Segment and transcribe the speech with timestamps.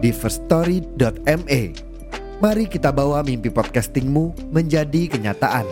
[0.00, 1.62] di firststory.me.
[2.40, 5.68] Mari kita bawa mimpi podcastingmu menjadi kenyataan.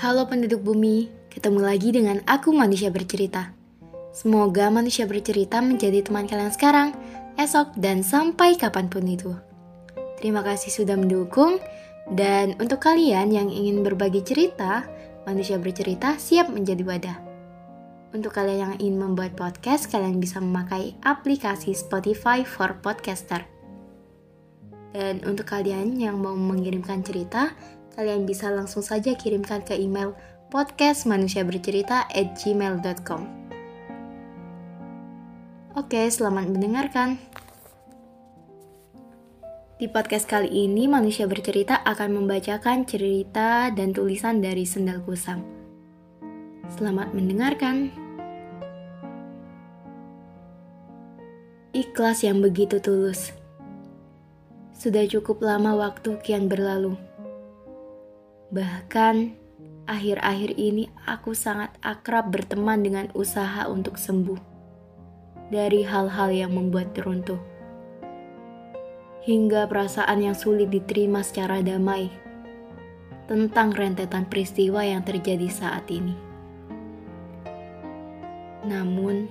[0.00, 3.52] Halo penduduk bumi, ketemu lagi dengan aku manusia bercerita.
[4.14, 6.88] Semoga manusia bercerita menjadi teman kalian sekarang,
[7.36, 9.34] esok, dan sampai kapan pun itu.
[10.18, 11.60] Terima kasih sudah mendukung,
[12.10, 14.82] dan untuk kalian yang ingin berbagi cerita,
[15.22, 17.22] manusia bercerita siap menjadi wadah.
[18.10, 23.46] Untuk kalian yang ingin membuat podcast, kalian bisa memakai aplikasi Spotify for Podcaster.
[24.90, 27.54] Dan untuk kalian yang mau mengirimkan cerita,
[27.94, 30.18] kalian bisa langsung saja kirimkan ke email
[30.50, 33.22] podcastmanusiabercerita@gmail.com.
[35.78, 37.22] Oke, selamat mendengarkan.
[39.80, 45.40] Di podcast kali ini, manusia bercerita akan membacakan cerita dan tulisan dari Sendal Kusam.
[46.68, 47.88] Selamat mendengarkan.
[51.72, 53.32] Ikhlas yang begitu tulus.
[54.76, 57.00] Sudah cukup lama waktu kian berlalu.
[58.52, 59.32] Bahkan,
[59.88, 64.36] akhir-akhir ini aku sangat akrab berteman dengan usaha untuk sembuh
[65.48, 67.49] dari hal-hal yang membuat teruntuh.
[69.20, 72.08] Hingga perasaan yang sulit diterima secara damai
[73.28, 76.16] tentang rentetan peristiwa yang terjadi saat ini.
[78.64, 79.28] Namun,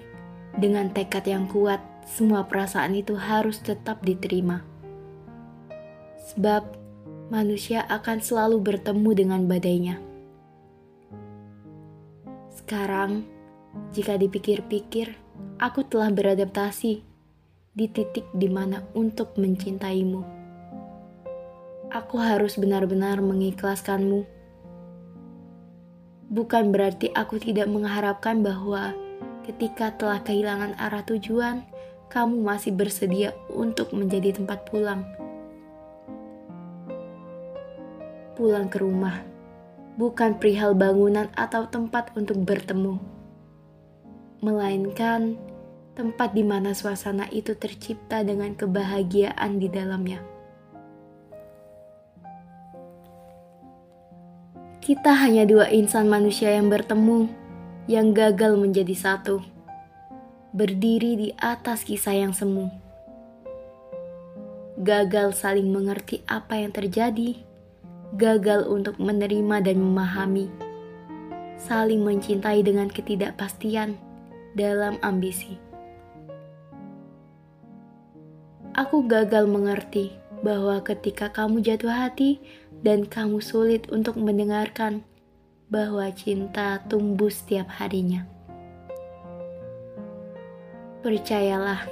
[0.55, 4.61] dengan tekad yang kuat, semua perasaan itu harus tetap diterima.
[6.31, 6.69] Sebab
[7.33, 9.97] manusia akan selalu bertemu dengan badainya.
[12.53, 13.25] Sekarang,
[13.89, 15.17] jika dipikir-pikir,
[15.57, 17.08] aku telah beradaptasi
[17.73, 20.21] di titik di mana untuk mencintaimu.
[21.89, 24.25] Aku harus benar-benar mengikhlaskanmu.
[26.29, 28.93] Bukan berarti aku tidak mengharapkan bahwa
[29.49, 31.65] ketika telah kehilangan arah tujuan,
[32.13, 35.01] kamu masih bersedia untuk menjadi tempat pulang
[38.39, 39.19] pulang ke rumah,
[39.99, 42.95] bukan perihal bangunan atau tempat untuk bertemu,
[44.39, 45.35] melainkan
[45.99, 50.23] tempat di mana suasana itu tercipta dengan kebahagiaan di dalamnya.
[54.79, 57.27] Kita hanya dua insan manusia yang bertemu,
[57.91, 59.43] yang gagal menjadi satu,
[60.55, 62.71] berdiri di atas kisah yang semu.
[64.79, 67.43] Gagal saling mengerti apa yang terjadi
[68.15, 70.47] gagal untuk menerima dan memahami,
[71.59, 73.99] saling mencintai dengan ketidakpastian
[74.55, 75.68] dalam ambisi.
[78.79, 82.39] Aku gagal mengerti bahwa ketika kamu jatuh hati
[82.79, 85.03] dan kamu sulit untuk mendengarkan
[85.67, 88.23] bahwa cinta tumbuh setiap harinya.
[91.03, 91.91] Percayalah,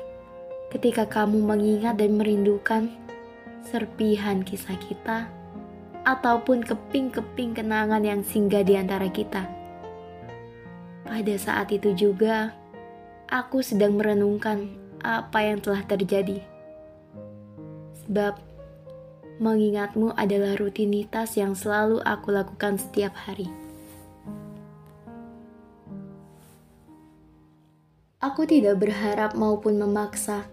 [0.72, 2.88] ketika kamu mengingat dan merindukan
[3.68, 5.28] serpihan kisah kita,
[6.08, 9.44] ataupun keping-keping kenangan yang singgah di antara kita.
[11.04, 12.56] Pada saat itu juga,
[13.28, 14.72] aku sedang merenungkan
[15.04, 16.56] apa yang telah terjadi.
[18.08, 18.40] Sebab,
[19.44, 23.52] mengingatmu adalah rutinitas yang selalu aku lakukan setiap hari.
[28.24, 30.48] Aku tidak berharap maupun memaksa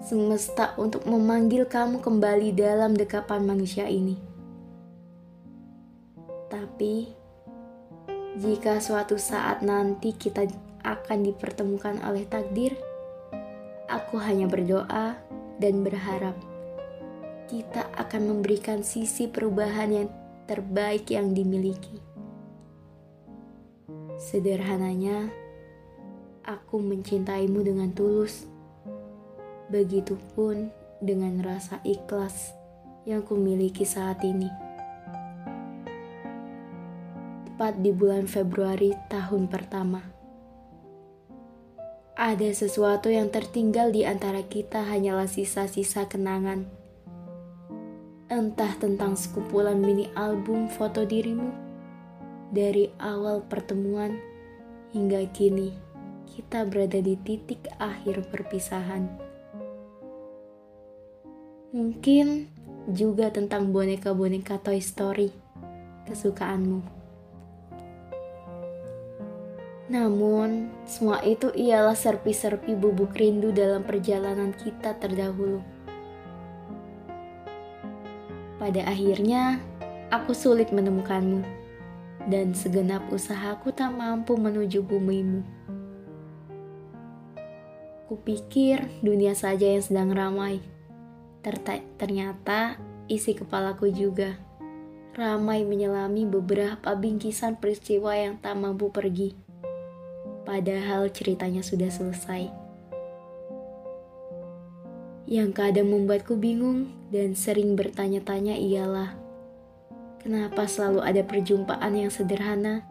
[0.00, 4.14] semesta untuk memanggil kamu kembali dalam dekapan manusia ini.
[6.48, 7.10] Tapi,
[8.38, 10.46] jika suatu saat nanti kita
[10.86, 12.72] akan dipertemukan oleh takdir,
[13.90, 15.18] aku hanya berdoa
[15.60, 16.38] dan berharap
[17.48, 20.08] kita akan memberikan sisi perubahan yang
[20.44, 21.98] terbaik yang dimiliki.
[24.20, 25.32] Sederhananya,
[26.44, 28.44] aku mencintaimu dengan tulus.
[29.72, 32.52] Begitupun dengan rasa ikhlas
[33.04, 34.68] yang kumiliki saat ini
[37.58, 39.98] tepat di bulan Februari tahun pertama.
[42.14, 46.77] Ada sesuatu yang tertinggal di antara kita hanyalah sisa-sisa kenangan.
[48.28, 51.48] Entah tentang sekumpulan mini album foto dirimu,
[52.52, 54.20] dari awal pertemuan
[54.92, 55.72] hingga kini
[56.28, 59.08] kita berada di titik akhir perpisahan.
[61.72, 62.52] Mungkin
[62.92, 65.32] juga tentang boneka-boneka Toy Story
[66.04, 66.84] kesukaanmu.
[69.88, 75.77] Namun, semua itu ialah serpi-serpi bubuk rindu dalam perjalanan kita terdahulu.
[78.68, 79.64] Pada akhirnya,
[80.12, 81.40] aku sulit menemukanmu,
[82.28, 85.40] dan segenap usahaku tak mampu menuju bumimu.
[88.12, 90.60] Kupikir dunia saja yang sedang ramai.
[91.96, 92.76] Ternyata
[93.08, 94.36] isi kepalaku juga
[95.16, 99.32] ramai menyelami beberapa bingkisan peristiwa yang tak mampu pergi.
[100.44, 102.67] Padahal ceritanya sudah selesai.
[105.28, 109.12] Yang kadang membuatku bingung dan sering bertanya-tanya ialah
[110.24, 112.88] kenapa selalu ada perjumpaan yang sederhana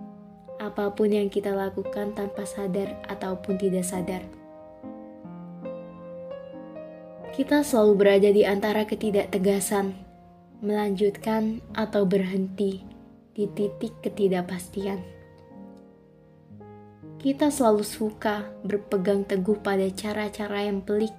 [0.62, 4.22] apa pun yang kita lakukan tanpa sadar ataupun tidak sadar.
[7.34, 9.94] Kita selalu berada di antara ketidaktegasan,
[10.62, 12.82] melanjutkan atau berhenti
[13.38, 15.02] di titik ketidakpastian.
[17.18, 21.14] Kita selalu suka berpegang teguh pada cara-cara yang pelik,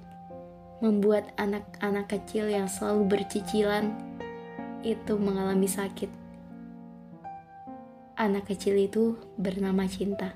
[0.79, 3.91] membuat anak-anak kecil yang selalu bercicilan
[4.87, 6.11] itu mengalami sakit.
[8.19, 10.35] Anak kecil itu bernama cinta,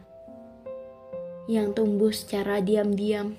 [1.50, 3.34] yang tumbuh secara diam-diam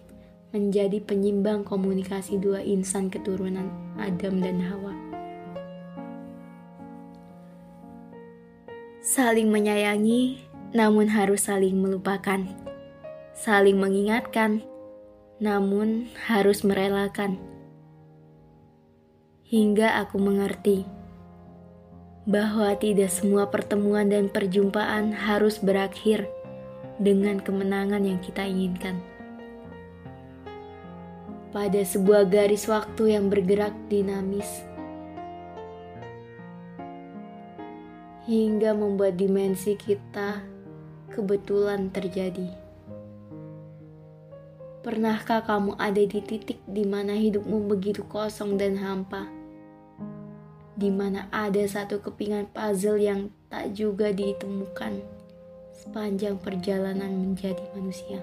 [0.52, 4.94] menjadi penyimbang komunikasi dua insan keturunan Adam dan Hawa.
[9.04, 12.44] Saling menyayangi, namun harus saling melupakan.
[13.36, 14.64] Saling mengingatkan,
[15.38, 17.38] namun harus merelakan.
[19.48, 20.84] Hingga aku mengerti
[22.26, 26.26] bahwa tidak semua pertemuan dan perjumpaan harus berakhir
[26.98, 29.02] dengan kemenangan yang kita inginkan
[31.54, 34.66] pada sebuah garis waktu yang bergerak dinamis
[38.26, 40.42] hingga membuat dimensi kita
[41.14, 42.63] kebetulan terjadi.
[44.84, 49.32] Pernahkah kamu ada di titik di mana hidupmu begitu kosong dan hampa?
[50.76, 55.00] Di mana ada satu kepingan puzzle yang tak juga ditemukan
[55.72, 58.20] sepanjang perjalanan menjadi manusia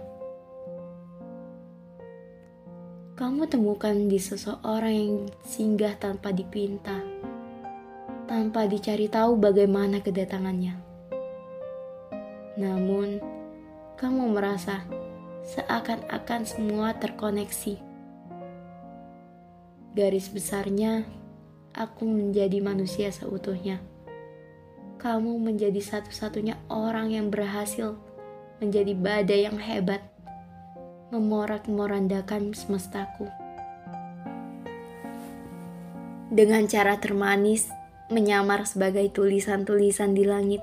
[3.21, 5.13] kamu temukan di seseorang yang
[5.45, 7.05] singgah tanpa dipinta,
[8.25, 10.73] tanpa dicari tahu bagaimana kedatangannya.
[12.57, 13.21] Namun,
[14.01, 14.89] kamu merasa
[15.51, 17.83] seakan-akan semua terkoneksi.
[19.99, 21.03] Garis besarnya,
[21.75, 23.83] aku menjadi manusia seutuhnya.
[25.03, 27.99] Kamu menjadi satu-satunya orang yang berhasil
[28.63, 30.05] menjadi badai yang hebat
[31.11, 33.27] memorak-morandakan semestaku.
[36.31, 37.67] Dengan cara termanis,
[38.07, 40.63] menyamar sebagai tulisan-tulisan di langit,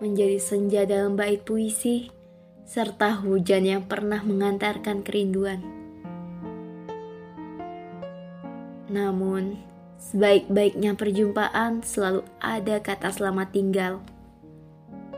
[0.00, 2.08] menjadi senja dalam bait puisi,
[2.66, 5.62] serta hujan yang pernah mengantarkan kerinduan.
[8.90, 9.54] Namun,
[10.02, 14.02] sebaik-baiknya perjumpaan selalu ada kata selamat tinggal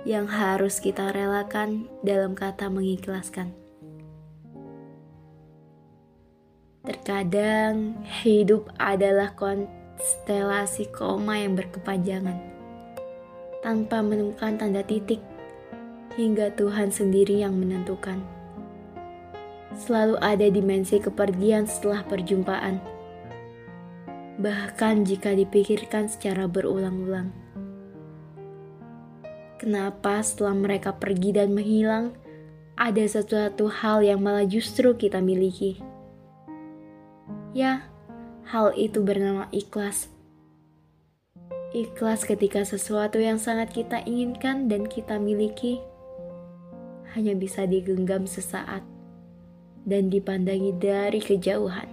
[0.05, 3.57] yang harus kita relakan dalam kata mengikhlaskan.
[6.85, 12.41] Terkadang hidup adalah konstelasi koma yang berkepanjangan,
[13.65, 15.21] tanpa menemukan tanda titik,
[16.19, 18.19] hingga Tuhan sendiri yang menentukan.
[19.79, 22.83] Selalu ada dimensi kepergian setelah perjumpaan,
[24.43, 27.31] bahkan jika dipikirkan secara berulang-ulang.
[29.63, 32.19] Kenapa setelah mereka pergi dan menghilang,
[32.75, 35.79] ada sesuatu hal yang malah justru kita miliki?
[37.55, 37.87] Ya,
[38.51, 40.11] hal itu bernama ikhlas.
[41.71, 45.79] Ikhlas ketika sesuatu yang sangat kita inginkan dan kita miliki
[47.19, 48.87] hanya bisa digenggam sesaat
[49.83, 51.91] dan dipandangi dari kejauhan.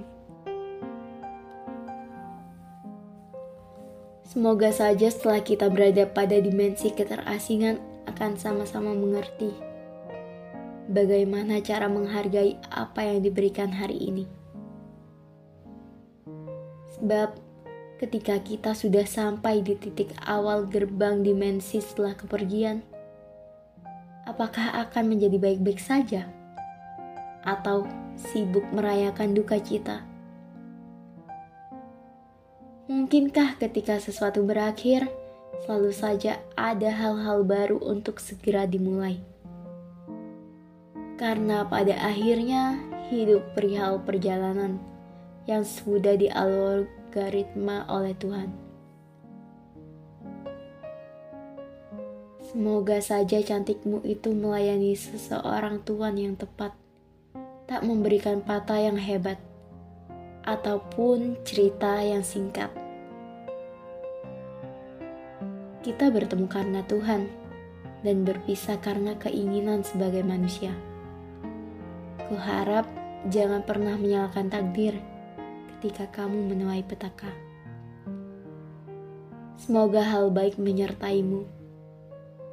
[4.30, 9.50] Semoga saja setelah kita berada pada dimensi keterasingan akan sama-sama mengerti
[10.86, 14.26] bagaimana cara menghargai apa yang diberikan hari ini.
[16.96, 17.36] Sebab
[18.00, 22.86] ketika kita sudah sampai di titik awal gerbang dimensi setelah kepergian,
[24.26, 26.26] apakah akan menjadi baik-baik saja?
[27.46, 27.86] Atau
[28.18, 30.02] sibuk merayakan duka cita?
[32.86, 35.10] Mungkinkah ketika sesuatu berakhir,
[35.66, 39.22] selalu saja ada hal-hal baru untuk segera dimulai.
[41.16, 42.78] Karena pada akhirnya
[43.10, 44.78] hidup perihal perjalanan
[45.46, 48.65] yang sudah dialgoritma oleh Tuhan.
[52.56, 56.72] Semoga saja cantikmu itu melayani seseorang Tuhan yang tepat,
[57.68, 59.36] tak memberikan patah yang hebat,
[60.48, 62.72] ataupun cerita yang singkat.
[65.84, 67.28] Kita bertemu karena Tuhan
[68.08, 70.72] dan berpisah karena keinginan sebagai manusia.
[72.32, 72.88] Kuharap
[73.28, 74.96] jangan pernah menyalahkan takdir
[75.76, 77.36] ketika kamu menuai petaka.
[79.60, 81.65] Semoga hal baik menyertaimu.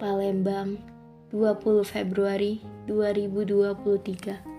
[0.03, 0.83] Palembang,
[1.31, 2.59] 20 Februari
[2.91, 4.52] 2023